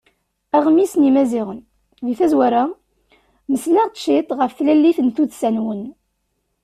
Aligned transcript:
Aɣmis 0.57 0.93
n 0.95 1.05
yimaziɣen: 1.05 1.59
Deg 2.05 2.15
tazwara, 2.19 2.63
mmeslaɣ-d 3.47 3.95
ciṭ 4.03 4.27
ɣef 4.39 4.51
tlalit 4.57 4.99
n 5.01 5.07
tuddsa-nwen. 5.15 5.81